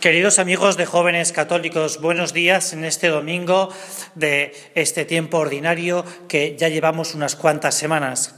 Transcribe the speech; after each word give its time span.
Queridos 0.00 0.38
amigos 0.38 0.76
de 0.76 0.84
jóvenes 0.84 1.32
católicos, 1.32 2.02
buenos 2.02 2.34
días 2.34 2.74
en 2.74 2.84
este 2.84 3.08
domingo 3.08 3.70
de 4.14 4.52
este 4.74 5.06
tiempo 5.06 5.38
ordinario 5.38 6.04
que 6.28 6.54
ya 6.54 6.68
llevamos 6.68 7.14
unas 7.14 7.34
cuantas 7.34 7.76
semanas. 7.76 8.34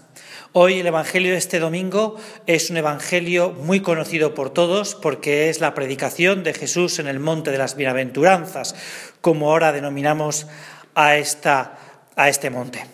Hoy 0.53 0.79
el 0.79 0.87
Evangelio 0.87 1.33
de 1.33 1.39
este 1.39 1.59
domingo 1.59 2.17
es 2.47 2.71
un 2.71 2.77
Evangelio 2.77 3.51
muy 3.51 3.81
conocido 3.81 4.35
por 4.35 4.51
todos 4.51 4.95
porque 4.95 5.51
es 5.51 5.61
la 5.61 5.75
predicación 5.75 6.45
de 6.45 6.55
Jesús 6.55 7.01
en 7.01 7.09
el 7.09 7.19
Monte 7.19 7.51
de 7.51 7.59
las 7.59 7.75
Bienaventuranzas, 7.75 8.77
como 9.21 9.51
ahora 9.51 9.73
denominamos 9.73 10.47
a, 10.95 11.17
esta, 11.17 11.77
a 12.15 12.29
este 12.29 12.51
monte. 12.51 12.87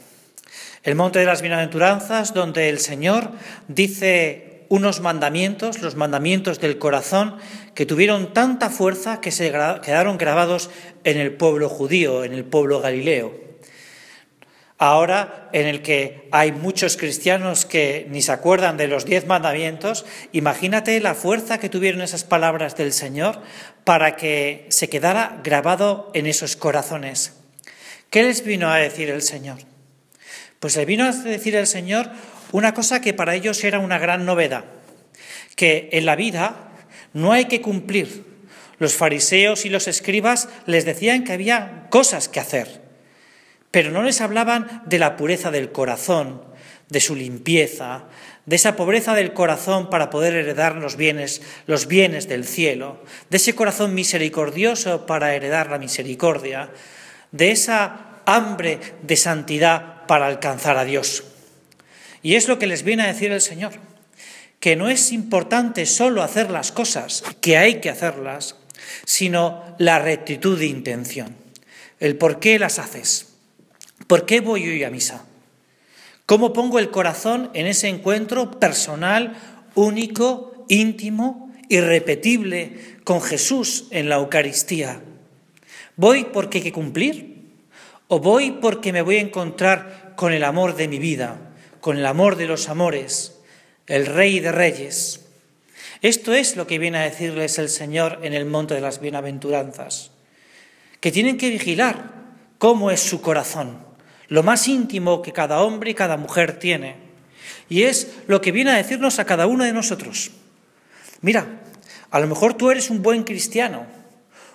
El 0.84 0.94
Monte 0.94 1.18
de 1.18 1.26
las 1.26 1.42
Bienaventuranzas, 1.42 2.32
donde 2.32 2.70
el 2.70 2.78
Señor 2.78 3.30
dice 3.68 4.53
unos 4.74 5.00
mandamientos, 5.00 5.80
los 5.82 5.94
mandamientos 5.94 6.58
del 6.58 6.78
corazón, 6.78 7.36
que 7.76 7.86
tuvieron 7.86 8.32
tanta 8.32 8.70
fuerza 8.70 9.20
que 9.20 9.30
se 9.30 9.52
quedaron 9.82 10.18
grabados 10.18 10.68
en 11.04 11.16
el 11.16 11.32
pueblo 11.32 11.68
judío, 11.68 12.24
en 12.24 12.32
el 12.32 12.44
pueblo 12.44 12.80
galileo. 12.80 13.38
Ahora, 14.76 15.48
en 15.52 15.68
el 15.68 15.80
que 15.82 16.28
hay 16.32 16.50
muchos 16.50 16.96
cristianos 16.96 17.66
que 17.66 18.08
ni 18.10 18.20
se 18.20 18.32
acuerdan 18.32 18.76
de 18.76 18.88
los 18.88 19.04
diez 19.04 19.28
mandamientos, 19.28 20.04
imagínate 20.32 20.98
la 20.98 21.14
fuerza 21.14 21.58
que 21.58 21.68
tuvieron 21.68 22.02
esas 22.02 22.24
palabras 22.24 22.76
del 22.76 22.92
Señor 22.92 23.40
para 23.84 24.16
que 24.16 24.66
se 24.70 24.88
quedara 24.88 25.40
grabado 25.44 26.10
en 26.14 26.26
esos 26.26 26.56
corazones. 26.56 27.34
¿Qué 28.10 28.24
les 28.24 28.44
vino 28.44 28.72
a 28.72 28.78
decir 28.78 29.08
el 29.08 29.22
Señor? 29.22 29.58
Pues 30.58 30.74
le 30.76 30.84
vino 30.84 31.04
a 31.04 31.12
decir 31.12 31.54
el 31.54 31.68
Señor 31.68 32.10
una 32.54 32.72
cosa 32.72 33.00
que 33.00 33.12
para 33.12 33.34
ellos 33.34 33.64
era 33.64 33.80
una 33.80 33.98
gran 33.98 34.24
novedad, 34.24 34.64
que 35.56 35.88
en 35.90 36.06
la 36.06 36.14
vida 36.14 36.68
no 37.12 37.32
hay 37.32 37.46
que 37.46 37.60
cumplir. 37.60 38.26
Los 38.78 38.94
fariseos 38.94 39.64
y 39.64 39.70
los 39.70 39.88
escribas 39.88 40.48
les 40.64 40.84
decían 40.84 41.24
que 41.24 41.32
había 41.32 41.88
cosas 41.90 42.28
que 42.28 42.38
hacer, 42.38 42.80
pero 43.72 43.90
no 43.90 44.04
les 44.04 44.20
hablaban 44.20 44.84
de 44.86 45.00
la 45.00 45.16
pureza 45.16 45.50
del 45.50 45.72
corazón, 45.72 46.44
de 46.90 47.00
su 47.00 47.16
limpieza, 47.16 48.04
de 48.46 48.54
esa 48.54 48.76
pobreza 48.76 49.16
del 49.16 49.32
corazón 49.32 49.90
para 49.90 50.10
poder 50.10 50.34
heredar 50.34 50.76
los 50.76 50.94
bienes, 50.94 51.42
los 51.66 51.88
bienes 51.88 52.28
del 52.28 52.44
cielo, 52.44 53.02
de 53.30 53.38
ese 53.38 53.56
corazón 53.56 53.94
misericordioso 53.94 55.06
para 55.06 55.34
heredar 55.34 55.72
la 55.72 55.78
misericordia, 55.78 56.70
de 57.32 57.50
esa 57.50 58.20
hambre 58.26 58.78
de 59.02 59.16
santidad 59.16 60.06
para 60.06 60.28
alcanzar 60.28 60.76
a 60.76 60.84
Dios. 60.84 61.33
Y 62.24 62.36
es 62.36 62.48
lo 62.48 62.58
que 62.58 62.66
les 62.66 62.84
viene 62.84 63.02
a 63.02 63.08
decir 63.08 63.30
el 63.32 63.42
Señor, 63.42 63.72
que 64.58 64.76
no 64.76 64.88
es 64.88 65.12
importante 65.12 65.84
solo 65.84 66.22
hacer 66.22 66.50
las 66.50 66.72
cosas, 66.72 67.22
que 67.42 67.58
hay 67.58 67.82
que 67.82 67.90
hacerlas, 67.90 68.56
sino 69.04 69.62
la 69.78 69.98
rectitud 69.98 70.58
de 70.58 70.64
intención, 70.64 71.36
el 72.00 72.16
por 72.16 72.40
qué 72.40 72.58
las 72.58 72.78
haces, 72.78 73.34
por 74.06 74.24
qué 74.24 74.40
voy 74.40 74.66
hoy 74.66 74.82
a 74.84 74.90
misa, 74.90 75.26
cómo 76.24 76.54
pongo 76.54 76.78
el 76.78 76.90
corazón 76.90 77.50
en 77.52 77.66
ese 77.66 77.88
encuentro 77.88 78.58
personal, 78.58 79.36
único, 79.74 80.64
íntimo, 80.70 81.52
irrepetible 81.68 82.96
con 83.04 83.20
Jesús 83.20 83.88
en 83.90 84.08
la 84.08 84.16
Eucaristía. 84.16 85.02
¿Voy 85.96 86.24
porque 86.32 86.58
hay 86.58 86.64
que 86.64 86.72
cumplir? 86.72 87.50
¿O 88.08 88.18
voy 88.18 88.52
porque 88.62 88.94
me 88.94 89.02
voy 89.02 89.16
a 89.16 89.20
encontrar 89.20 90.14
con 90.16 90.32
el 90.32 90.42
amor 90.42 90.74
de 90.74 90.88
mi 90.88 90.98
vida? 90.98 91.50
Con 91.84 91.98
el 91.98 92.06
amor 92.06 92.36
de 92.36 92.46
los 92.46 92.70
amores, 92.70 93.34
el 93.88 94.06
Rey 94.06 94.40
de 94.40 94.50
Reyes. 94.50 95.20
Esto 96.00 96.32
es 96.32 96.56
lo 96.56 96.66
que 96.66 96.78
viene 96.78 96.96
a 96.96 97.02
decirles 97.02 97.58
el 97.58 97.68
Señor 97.68 98.20
en 98.22 98.32
el 98.32 98.46
monte 98.46 98.72
de 98.72 98.80
las 98.80 99.02
bienaventuranzas, 99.02 100.10
que 101.00 101.12
tienen 101.12 101.36
que 101.36 101.50
vigilar 101.50 102.10
cómo 102.56 102.90
es 102.90 103.00
su 103.00 103.20
corazón, 103.20 103.84
lo 104.28 104.42
más 104.42 104.66
íntimo 104.66 105.20
que 105.20 105.34
cada 105.34 105.60
hombre 105.60 105.90
y 105.90 105.94
cada 105.94 106.16
mujer 106.16 106.58
tiene. 106.58 106.96
Y 107.68 107.82
es 107.82 108.14
lo 108.28 108.40
que 108.40 108.50
viene 108.50 108.70
a 108.70 108.76
decirnos 108.76 109.18
a 109.18 109.26
cada 109.26 109.46
uno 109.46 109.64
de 109.64 109.74
nosotros. 109.74 110.30
Mira, 111.20 111.60
a 112.10 112.18
lo 112.18 112.26
mejor 112.26 112.54
tú 112.54 112.70
eres 112.70 112.88
un 112.88 113.02
buen 113.02 113.24
cristiano, 113.24 113.84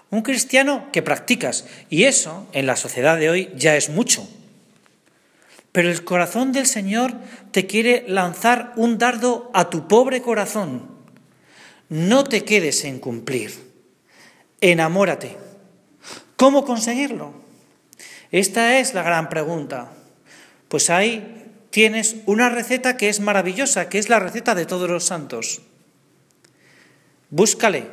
un 0.10 0.24
cristiano 0.24 0.90
que 0.92 1.04
practicas, 1.04 1.68
y 1.92 2.06
eso 2.06 2.48
en 2.54 2.66
la 2.66 2.76
sociedad 2.76 3.20
de 3.20 3.30
hoy 3.30 3.52
ya 3.56 3.76
es 3.76 3.90
mucho. 3.90 4.28
Pero 5.72 5.90
el 5.90 6.04
corazón 6.04 6.52
del 6.52 6.66
Señor 6.66 7.14
te 7.52 7.68
quiere 7.68 8.06
lanzar 8.08 8.74
un 8.76 8.98
dardo 8.98 9.52
a 9.54 9.70
tu 9.70 9.88
pobre 9.88 10.22
corazón. 10.22 10.90
No 11.90 12.24
te 12.24 12.44
quedes 12.44 12.84
en 12.86 13.00
cumplir. 13.00 13.54
Enamórate. 14.62 15.38
¿Cómo 16.36 16.66
conseguirlo? 16.66 17.34
Esta 18.32 18.80
es 18.80 18.94
la 18.94 19.04
gran 19.04 19.30
pregunta. 19.30 19.92
Pues 20.68 20.90
ahí 20.90 21.46
tienes 21.70 22.18
una 22.26 22.50
receta 22.50 22.98
que 22.98 23.10
es 23.10 23.20
maravillosa, 23.20 23.90
que 23.90 24.00
es 24.00 24.10
la 24.10 24.20
receta 24.20 24.56
de 24.56 24.66
todos 24.66 24.90
los 24.90 25.06
santos. 25.06 25.62
Búscale 27.30 27.88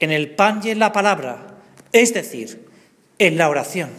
en 0.00 0.10
el 0.10 0.30
pan 0.30 0.60
y 0.64 0.70
en 0.70 0.78
la 0.78 0.92
palabra, 0.92 1.58
es 1.92 2.12
decir, 2.12 2.66
en 3.18 3.38
la 3.38 3.48
oración. 3.48 3.90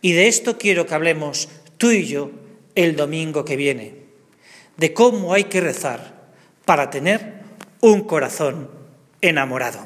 Y 0.00 0.12
de 0.12 0.28
esto 0.28 0.58
quiero 0.58 0.86
que 0.86 0.94
hablemos 0.94 1.48
tú 1.84 1.90
y 1.90 2.06
yo 2.06 2.30
el 2.74 2.96
domingo 2.96 3.44
que 3.44 3.56
viene, 3.56 3.92
de 4.78 4.94
cómo 4.94 5.34
hay 5.34 5.44
que 5.44 5.60
rezar 5.60 6.14
para 6.64 6.88
tener 6.88 7.42
un 7.82 8.04
corazón 8.04 8.70
enamorado. 9.20 9.80